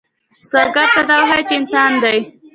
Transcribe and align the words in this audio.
سوالګر 0.49 0.87
ته 0.93 1.01
دا 1.09 1.15
وښایه 1.21 1.47
چې 1.49 1.53
انسان 1.59 1.91
دی 2.03 2.19